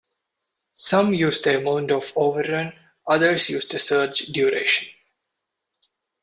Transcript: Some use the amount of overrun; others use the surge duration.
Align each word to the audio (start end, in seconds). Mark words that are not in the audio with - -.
Some 0.79 1.13
use 1.13 1.43
the 1.43 1.59
amount 1.59 1.91
of 1.91 2.11
overrun; 2.15 2.73
others 3.07 3.51
use 3.51 3.67
the 3.67 3.77
surge 3.77 4.21
duration. 4.31 4.87